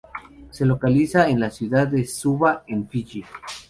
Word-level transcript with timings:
Se 0.49 0.65
localiza 0.65 1.29
en 1.29 1.39
la 1.39 1.51
ciudad 1.51 1.87
de 1.87 2.05
Suva, 2.07 2.63
en 2.65 2.89
Fiyi. 2.89 3.23